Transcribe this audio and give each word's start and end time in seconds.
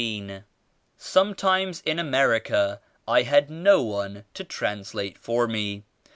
"Sometimes 0.97 1.83
in 1.85 1.99
America 1.99 2.81
I 3.07 3.21
had 3.21 3.51
no 3.51 3.83
one 3.83 4.25
to 4.33 4.43
trans 4.43 4.95
late 4.95 5.15
for 5.15 5.47
me. 5.47 5.83